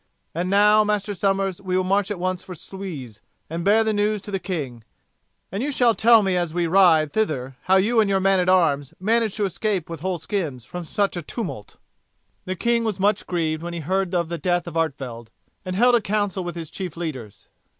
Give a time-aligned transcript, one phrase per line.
[0.33, 4.19] And now, Master Somers, we will march at once for Sluys and bear the news
[4.23, 4.83] to the king,
[5.51, 8.49] and you shall tell me as we ride thither how you and your man at
[8.49, 11.77] arms managed to escape with whole skins from such a tumult."
[12.45, 15.29] The king was much grieved when he heard of the death of Artevelde,
[15.63, 17.45] and held a council with his chief leaders.